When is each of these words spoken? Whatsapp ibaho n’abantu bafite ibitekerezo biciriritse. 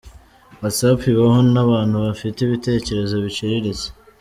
Whatsapp 0.61 0.99
ibaho 1.11 1.39
n’abantu 1.53 1.95
bafite 2.05 2.37
ibitekerezo 2.41 3.15
biciriritse. 3.25 3.87